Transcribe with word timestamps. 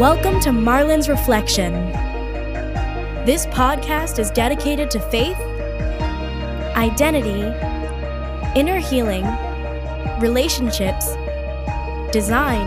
Welcome 0.00 0.40
to 0.40 0.50
Marlin's 0.50 1.10
Reflection. 1.10 1.74
This 3.26 3.44
podcast 3.48 4.18
is 4.18 4.30
dedicated 4.30 4.90
to 4.92 4.98
faith, 4.98 5.38
identity, 6.74 7.42
inner 8.58 8.78
healing, 8.78 9.26
relationships, 10.18 11.06
design, 12.12 12.66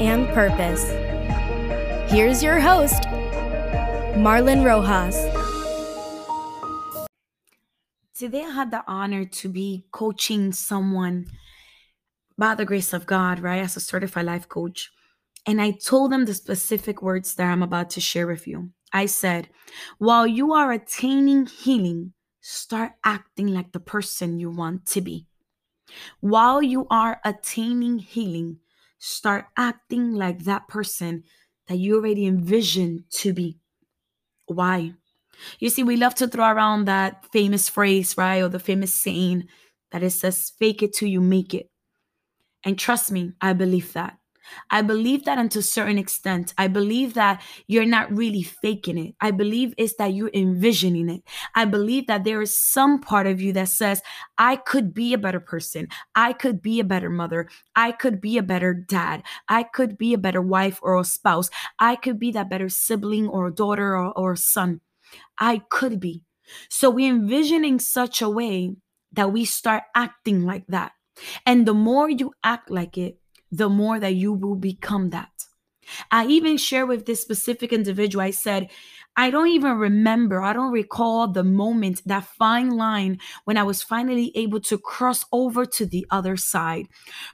and 0.00 0.28
purpose. 0.28 0.88
Here's 2.08 2.40
your 2.40 2.60
host, 2.60 3.02
Marlin 4.16 4.62
Rojas. 4.62 5.16
Today, 8.16 8.44
I 8.44 8.50
had 8.50 8.70
the 8.70 8.84
honor 8.86 9.24
to 9.24 9.48
be 9.48 9.86
coaching 9.90 10.52
someone 10.52 11.26
by 12.38 12.54
the 12.54 12.64
grace 12.64 12.92
of 12.92 13.06
God, 13.06 13.40
right, 13.40 13.60
as 13.60 13.76
a 13.76 13.80
certified 13.80 14.26
life 14.26 14.48
coach. 14.48 14.92
And 15.48 15.62
I 15.62 15.70
told 15.70 16.12
them 16.12 16.26
the 16.26 16.34
specific 16.34 17.00
words 17.00 17.34
that 17.36 17.50
I'm 17.50 17.62
about 17.62 17.88
to 17.90 18.02
share 18.02 18.26
with 18.26 18.46
you. 18.46 18.68
I 18.92 19.06
said, 19.06 19.48
while 19.96 20.26
you 20.26 20.52
are 20.52 20.70
attaining 20.70 21.46
healing, 21.46 22.12
start 22.42 22.92
acting 23.02 23.46
like 23.46 23.72
the 23.72 23.80
person 23.80 24.38
you 24.38 24.50
want 24.50 24.84
to 24.88 25.00
be. 25.00 25.26
While 26.20 26.62
you 26.62 26.86
are 26.90 27.18
attaining 27.24 27.98
healing, 27.98 28.58
start 28.98 29.46
acting 29.56 30.12
like 30.12 30.44
that 30.44 30.68
person 30.68 31.24
that 31.66 31.78
you 31.78 31.96
already 31.96 32.26
envisioned 32.26 33.04
to 33.12 33.32
be. 33.32 33.58
Why? 34.48 34.92
You 35.60 35.70
see, 35.70 35.82
we 35.82 35.96
love 35.96 36.14
to 36.16 36.28
throw 36.28 36.46
around 36.46 36.84
that 36.84 37.24
famous 37.32 37.70
phrase, 37.70 38.18
right? 38.18 38.42
Or 38.42 38.50
the 38.50 38.58
famous 38.58 38.92
saying 38.92 39.48
that 39.92 40.02
it 40.02 40.10
says, 40.10 40.52
fake 40.58 40.82
it 40.82 40.92
till 40.92 41.08
you 41.08 41.22
make 41.22 41.54
it. 41.54 41.70
And 42.64 42.78
trust 42.78 43.10
me, 43.10 43.32
I 43.40 43.54
believe 43.54 43.94
that. 43.94 44.18
I 44.70 44.82
believe 44.82 45.24
that 45.24 45.38
unto 45.38 45.60
a 45.60 45.62
certain 45.62 45.98
extent. 45.98 46.54
I 46.58 46.68
believe 46.68 47.14
that 47.14 47.42
you're 47.66 47.84
not 47.84 48.14
really 48.16 48.42
faking 48.42 48.98
it. 48.98 49.14
I 49.20 49.30
believe 49.30 49.74
it's 49.76 49.94
that 49.96 50.14
you're 50.14 50.30
envisioning 50.34 51.08
it. 51.08 51.22
I 51.54 51.64
believe 51.64 52.06
that 52.06 52.24
there 52.24 52.42
is 52.42 52.56
some 52.56 53.00
part 53.00 53.26
of 53.26 53.40
you 53.40 53.52
that 53.54 53.68
says, 53.68 54.02
I 54.36 54.56
could 54.56 54.94
be 54.94 55.12
a 55.12 55.18
better 55.18 55.40
person. 55.40 55.88
I 56.14 56.32
could 56.32 56.62
be 56.62 56.80
a 56.80 56.84
better 56.84 57.10
mother. 57.10 57.48
I 57.74 57.92
could 57.92 58.20
be 58.20 58.38
a 58.38 58.42
better 58.42 58.74
dad. 58.74 59.22
I 59.48 59.62
could 59.62 59.98
be 59.98 60.14
a 60.14 60.18
better 60.18 60.42
wife 60.42 60.78
or 60.82 60.98
a 60.98 61.04
spouse. 61.04 61.50
I 61.78 61.96
could 61.96 62.18
be 62.18 62.30
that 62.32 62.50
better 62.50 62.68
sibling 62.68 63.28
or 63.28 63.50
daughter 63.50 63.96
or, 63.96 64.12
or 64.12 64.36
son. 64.36 64.80
I 65.38 65.62
could 65.70 66.00
be. 66.00 66.24
So 66.68 66.90
we 66.90 67.06
envision 67.06 67.64
in 67.64 67.78
such 67.78 68.22
a 68.22 68.28
way 68.28 68.76
that 69.12 69.32
we 69.32 69.44
start 69.44 69.84
acting 69.94 70.44
like 70.44 70.66
that. 70.68 70.92
And 71.44 71.66
the 71.66 71.74
more 71.74 72.08
you 72.08 72.32
act 72.44 72.70
like 72.70 72.96
it, 72.96 73.18
the 73.50 73.68
more 73.68 73.98
that 74.00 74.14
you 74.14 74.32
will 74.32 74.56
become 74.56 75.10
that. 75.10 75.30
I 76.10 76.26
even 76.26 76.56
share 76.56 76.86
with 76.86 77.06
this 77.06 77.22
specific 77.22 77.72
individual, 77.72 78.22
I 78.22 78.30
said, 78.30 78.68
I 79.16 79.30
don't 79.30 79.48
even 79.48 79.78
remember, 79.78 80.40
I 80.40 80.52
don't 80.52 80.70
recall 80.70 81.26
the 81.26 81.42
moment, 81.42 82.02
that 82.06 82.24
fine 82.24 82.70
line 82.70 83.18
when 83.46 83.56
I 83.56 83.64
was 83.64 83.82
finally 83.82 84.30
able 84.36 84.60
to 84.60 84.78
cross 84.78 85.24
over 85.32 85.66
to 85.66 85.86
the 85.86 86.06
other 86.10 86.36
side. 86.36 86.86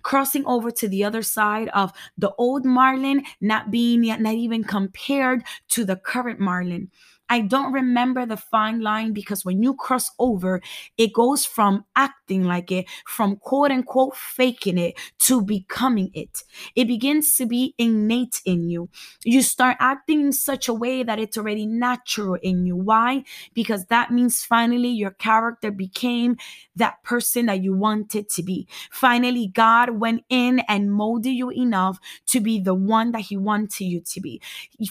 Crossing 0.03 0.47
over 0.47 0.71
to 0.71 0.89
the 0.89 1.05
other 1.05 1.23
side 1.23 1.69
of 1.71 1.93
the 2.17 2.33
old 2.39 2.65
Marlin 2.65 3.25
not 3.41 3.71
being 3.71 4.05
yet, 4.05 4.21
not 4.21 4.35
even 4.35 4.65
compared 4.65 5.45
to 5.71 5.85
the 5.85 5.97
current 5.97 6.41
Marlin. 6.41 6.91
I 7.29 7.41
don't 7.41 7.73
remember 7.73 8.27
the 8.27 8.37
fine 8.37 8.81
line 8.81 9.13
because 9.13 9.45
when 9.45 9.63
you 9.63 9.75
cross 9.75 10.11
over, 10.19 10.61
it 10.99 11.13
goes 11.13 11.45
from 11.47 11.85
acting 11.97 12.45
like 12.45 12.71
it, 12.71 12.87
from 13.07 13.37
quote 13.37 13.71
unquote 13.71 14.17
faking 14.17 14.79
it 14.79 14.95
to 15.21 15.43
becoming 15.43 16.11
it. 16.15 16.43
It 16.77 16.87
begins 16.87 17.35
to 17.37 17.47
be 17.47 17.75
innate 17.79 18.41
in 18.45 18.69
you. 18.69 18.89
You 19.25 19.43
start 19.43 19.77
acting 19.81 20.21
in 20.21 20.33
such 20.33 20.69
a 20.69 20.75
way 20.75 21.03
that 21.03 21.19
it's 21.19 21.39
already 21.39 21.67
natural 21.67 22.35
in 22.43 22.67
you. 22.67 22.77
Why? 22.77 23.25
Because 23.55 23.87
that 23.87 24.11
means 24.11 24.43
finally 24.43 24.89
your 24.89 25.11
character 25.13 25.71
became 25.71 26.37
that 26.77 27.03
person 27.03 27.47
that 27.47 27.63
you 27.63 27.75
wanted 27.75 28.29
to 28.31 28.43
be. 28.43 28.67
Finally, 28.91 29.49
God 29.49 29.91
went 30.01 30.25
in 30.29 30.61
and 30.69 30.93
molded 30.93 31.33
you 31.33 31.51
enough 31.51 31.99
to 32.27 32.41
be 32.41 32.61
the 32.61 32.75
one 32.75 33.13
that 33.13 33.23
He 33.23 33.37
wanted 33.37 33.85
you 33.85 34.01
to 34.01 34.21
be. 34.21 34.41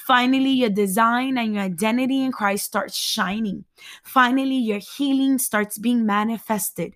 Finally, 0.05 0.49
your 0.51 0.69
design 0.69 1.37
and 1.37 1.53
your 1.55 1.63
identity 1.63 2.22
in 2.23 2.31
Christ 2.31 2.65
starts 2.65 2.97
shining. 2.97 3.65
Finally, 4.03 4.55
your 4.55 4.79
healing 4.79 5.37
starts 5.37 5.77
being 5.77 6.05
manifested. 6.05 6.95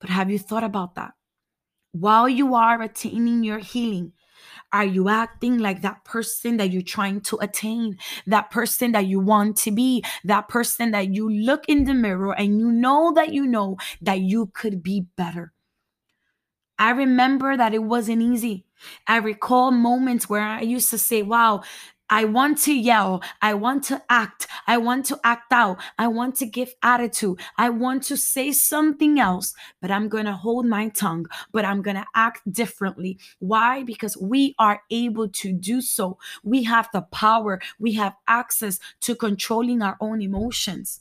But 0.00 0.10
have 0.10 0.30
you 0.30 0.38
thought 0.38 0.64
about 0.64 0.94
that? 0.94 1.12
While 1.92 2.28
you 2.28 2.54
are 2.54 2.80
attaining 2.80 3.44
your 3.44 3.58
healing, 3.58 4.12
are 4.72 4.84
you 4.84 5.08
acting 5.08 5.58
like 5.58 5.82
that 5.82 6.04
person 6.04 6.56
that 6.56 6.70
you're 6.70 6.82
trying 6.82 7.20
to 7.22 7.36
attain? 7.36 7.98
That 8.26 8.50
person 8.50 8.92
that 8.92 9.06
you 9.06 9.20
want 9.20 9.56
to 9.58 9.70
be? 9.70 10.02
That 10.24 10.48
person 10.48 10.92
that 10.92 11.12
you 11.14 11.28
look 11.28 11.64
in 11.68 11.84
the 11.84 11.94
mirror 11.94 12.34
and 12.34 12.58
you 12.58 12.72
know 12.72 13.12
that 13.14 13.32
you 13.32 13.46
know 13.46 13.76
that 14.00 14.20
you 14.20 14.50
could 14.54 14.82
be 14.82 15.06
better? 15.16 15.52
I 16.78 16.90
remember 16.90 17.56
that 17.56 17.74
it 17.74 17.82
wasn't 17.82 18.22
easy. 18.22 18.64
I 19.06 19.18
recall 19.18 19.70
moments 19.70 20.28
where 20.28 20.42
I 20.42 20.62
used 20.62 20.90
to 20.90 20.98
say, 20.98 21.22
wow, 21.22 21.62
I 22.12 22.24
want 22.24 22.58
to 22.64 22.74
yell. 22.74 23.22
I 23.40 23.54
want 23.54 23.84
to 23.84 24.02
act. 24.10 24.46
I 24.66 24.76
want 24.76 25.06
to 25.06 25.18
act 25.24 25.50
out. 25.50 25.78
I 25.98 26.08
want 26.08 26.36
to 26.36 26.46
give 26.46 26.74
attitude. 26.82 27.40
I 27.56 27.70
want 27.70 28.02
to 28.04 28.18
say 28.18 28.52
something 28.52 29.18
else, 29.18 29.54
but 29.80 29.90
I'm 29.90 30.10
going 30.10 30.26
to 30.26 30.34
hold 30.34 30.66
my 30.66 30.90
tongue, 30.90 31.24
but 31.52 31.64
I'm 31.64 31.80
going 31.80 31.96
to 31.96 32.04
act 32.14 32.52
differently. 32.52 33.18
Why? 33.38 33.82
Because 33.82 34.14
we 34.18 34.54
are 34.58 34.82
able 34.90 35.30
to 35.30 35.52
do 35.54 35.80
so. 35.80 36.18
We 36.44 36.64
have 36.64 36.90
the 36.92 37.00
power, 37.00 37.62
we 37.78 37.94
have 37.94 38.14
access 38.28 38.78
to 39.00 39.14
controlling 39.14 39.80
our 39.80 39.96
own 39.98 40.20
emotions. 40.20 41.00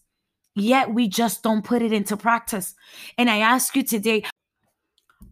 Yet 0.55 0.93
we 0.93 1.07
just 1.07 1.43
don't 1.43 1.63
put 1.63 1.81
it 1.81 1.93
into 1.93 2.17
practice. 2.17 2.75
And 3.17 3.29
I 3.29 3.39
ask 3.39 3.75
you 3.75 3.83
today, 3.83 4.23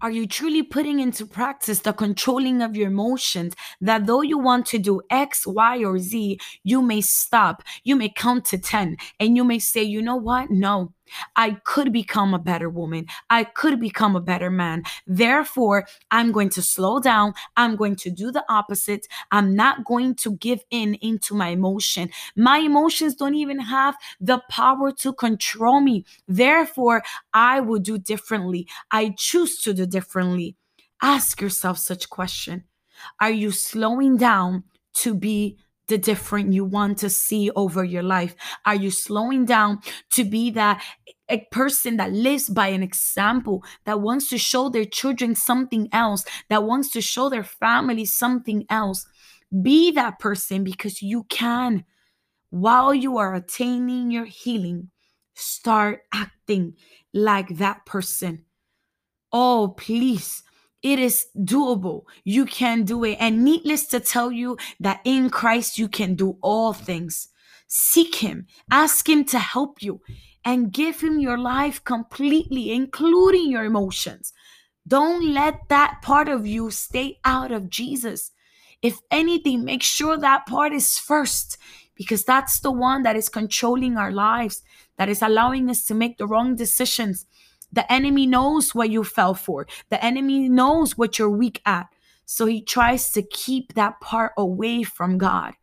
are 0.02 0.12
you 0.12 0.28
truly 0.28 0.64
putting 0.64 1.00
into 1.00 1.26
practice 1.26 1.80
the 1.80 1.94
controlling 1.94 2.62
of 2.62 2.76
your 2.76 2.88
emotions 2.88 3.56
that 3.82 4.06
though 4.06 4.22
you 4.22 4.38
want 4.38 4.66
to 4.68 4.78
do 4.78 5.02
X, 5.10 5.46
Y, 5.46 5.84
or 5.84 6.00
Z, 6.00 6.40
you 6.64 6.82
may 6.82 7.02
stop, 7.02 7.64
you 7.84 7.96
may 7.96 8.10
count 8.10 8.46
to 8.46 8.58
10, 8.58 8.98
and 9.20 9.36
you 9.36 9.44
may 9.44 9.60
say, 9.60 9.84
you 9.84 10.02
know 10.02 10.16
what? 10.16 10.50
No, 10.50 10.94
I 11.36 11.52
could 11.64 11.92
become 11.92 12.34
a 12.34 12.40
better 12.40 12.70
woman. 12.70 13.06
I 13.30 13.44
could 13.44 13.80
become 13.80 14.16
a 14.16 14.22
better 14.22 14.50
man. 14.50 14.84
Therefore, 15.08 15.88
I'm 16.12 16.32
going 16.32 16.50
to 16.50 16.62
slow 16.62 17.00
down. 17.00 17.34
I'm 17.58 17.76
going 17.76 17.96
to 17.98 18.10
do 18.10 18.32
the 18.32 18.44
opposite. 18.50 19.08
I'm 19.32 19.56
not 19.56 19.86
going 19.86 20.16
to 20.16 20.32
give 20.38 20.62
in 20.72 20.96
into 20.96 21.34
my 21.34 21.50
emotion. 21.50 22.10
My 22.36 22.60
emotions 22.60 23.16
don't 23.16 23.36
even 23.36 23.60
have 23.60 23.96
the 24.20 24.42
power 24.50 24.92
to 24.94 25.14
control 25.14 25.82
me. 25.82 26.06
Therefore, 26.28 27.04
I 27.34 27.60
will 27.60 27.80
do 27.80 27.98
differently. 27.98 28.68
I 28.92 29.14
choose 29.18 29.60
to 29.62 29.74
do 29.74 29.86
differently. 29.86 30.56
Ask 31.02 31.42
yourself 31.42 31.78
such 31.78 32.10
question. 32.10 32.66
Are 33.22 33.32
you 33.32 33.52
slowing 33.52 34.18
down 34.18 34.64
to 34.96 35.14
be 35.14 35.58
the 35.90 35.98
different 35.98 36.54
you 36.54 36.64
want 36.64 36.98
to 37.00 37.10
see 37.10 37.52
over 37.52 37.84
your 37.84 38.04
life? 38.04 38.36
Are 38.66 38.76
you 38.76 38.92
slowing 38.92 39.46
down 39.46 39.80
to 40.12 40.24
be 40.24 40.52
that 40.52 40.82
a 41.30 41.46
person 41.52 41.98
that 41.98 42.12
lives 42.12 42.50
by 42.50 42.68
an 42.68 42.82
example, 42.82 43.64
that 43.86 44.02
wants 44.02 44.30
to 44.30 44.38
show 44.38 44.70
their 44.70 44.86
children 44.86 45.36
something 45.36 45.90
else, 45.92 46.24
that 46.50 46.64
wants 46.64 46.92
to 46.92 47.02
show 47.02 47.30
their 47.30 47.44
family 47.44 48.06
something 48.06 48.66
else? 48.70 49.06
Be 49.62 49.92
that 49.92 50.20
person 50.20 50.64
because 50.64 51.02
you 51.02 51.26
can. 51.30 51.84
While 52.52 52.94
you 52.94 53.18
are 53.18 53.36
attaining 53.36 54.12
your 54.12 54.26
healing, 54.26 54.90
start 55.36 56.02
acting 56.14 56.74
like 57.14 57.58
that 57.58 57.86
person. 57.86 58.46
Oh, 59.32 59.76
please 59.78 60.44
it 60.82 61.00
is 61.00 61.28
doable. 61.38 62.04
You 62.24 62.46
can 62.46 62.84
do 62.84 63.04
it. 63.04 63.18
And 63.20 63.44
needless 63.44 63.86
to 63.88 64.00
tell 64.00 64.32
you 64.32 64.58
that 64.80 65.02
in 65.04 65.30
Christ 65.30 65.78
you 65.78 65.88
can 65.88 66.16
do 66.16 66.38
all 66.42 66.74
things. 66.74 67.30
Seek 67.68 68.16
Him, 68.16 68.48
ask 68.72 69.08
Him 69.08 69.26
to 69.26 69.40
help 69.40 69.82
you, 69.82 70.02
and 70.44 70.72
give 70.72 71.02
Him 71.02 71.20
your 71.20 71.38
life 71.38 71.84
completely, 71.84 72.72
including 72.72 73.52
your 73.52 73.66
emotions. 73.66 74.34
Don't 74.88 75.34
let 75.34 75.68
that 75.70 76.02
part 76.02 76.30
of 76.30 76.48
you 76.48 76.72
stay 76.72 77.20
out 77.24 77.52
of 77.52 77.70
Jesus. 77.70 78.32
If 78.82 79.00
anything, 79.12 79.66
make 79.66 79.84
sure 79.84 80.18
that 80.18 80.48
part 80.48 80.74
is 80.74 80.98
first 80.98 81.58
because 81.94 82.24
that's 82.24 82.62
the 82.62 82.72
one 82.72 83.04
that 83.04 83.18
is 83.18 83.28
controlling 83.28 83.98
our 83.98 84.12
lives, 84.12 84.64
that 84.98 85.10
is 85.10 85.22
allowing 85.22 85.70
us 85.70 85.84
to 85.86 85.94
make 85.94 86.18
the 86.18 86.26
wrong 86.26 86.56
decisions 86.56 87.26
the 87.72 87.92
enemy 87.92 88.26
knows 88.26 88.74
what 88.74 88.90
you 88.90 89.04
fell 89.04 89.34
for. 89.34 89.68
The 89.90 90.04
enemy 90.04 90.50
knows 90.50 90.98
what 90.98 91.20
you're 91.20 91.30
weak 91.30 91.62
at. 91.66 91.88
So 92.26 92.46
he 92.46 92.62
tries 92.62 93.12
to 93.12 93.24
keep 93.24 93.74
that 93.74 94.00
part 94.02 94.34
away 94.38 94.84
from 94.84 95.18
God. 95.18 95.54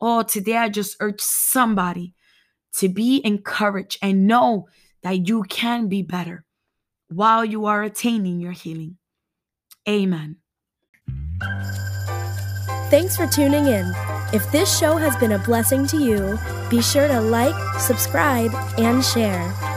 Oh, 0.00 0.22
today 0.22 0.56
I 0.56 0.68
just 0.68 0.96
urge 1.00 1.20
somebody 1.20 2.14
to 2.74 2.88
be 2.88 3.22
encouraged 3.24 3.98
and 4.02 4.26
know 4.26 4.68
that 5.02 5.26
you 5.26 5.44
can 5.44 5.88
be 5.88 6.02
better 6.02 6.44
while 7.08 7.44
you 7.44 7.66
are 7.66 7.82
attaining 7.82 8.40
your 8.40 8.52
healing. 8.52 8.98
Amen. 9.88 10.36
Thanks 12.90 13.16
for 13.16 13.26
tuning 13.26 13.66
in. 13.66 13.92
If 14.32 14.50
this 14.52 14.78
show 14.78 14.96
has 14.96 15.16
been 15.16 15.32
a 15.32 15.38
blessing 15.38 15.86
to 15.88 15.98
you, 15.98 16.38
be 16.68 16.82
sure 16.82 17.08
to 17.08 17.20
like, 17.20 17.54
subscribe, 17.78 18.52
and 18.78 19.04
share. 19.04 19.75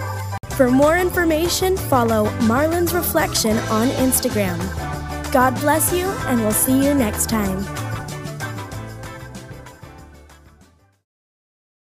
For 0.60 0.70
more 0.70 0.98
information, 0.98 1.78
follow 1.78 2.30
Marlin's 2.42 2.94
Reflection 2.94 3.58
on 3.70 3.88
Instagram. 3.92 4.60
God 5.32 5.56
bless 5.62 5.94
you, 5.94 6.06
and 6.28 6.42
we'll 6.42 6.52
see 6.52 6.86
you 6.86 6.94
next 6.94 7.30
time. 7.30 7.79